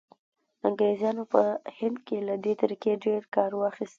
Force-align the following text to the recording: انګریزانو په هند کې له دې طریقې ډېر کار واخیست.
انګریزانو 0.67 1.23
په 1.33 1.41
هند 1.77 1.97
کې 2.05 2.17
له 2.27 2.35
دې 2.43 2.53
طریقې 2.61 2.91
ډېر 3.05 3.21
کار 3.35 3.51
واخیست. 3.55 3.89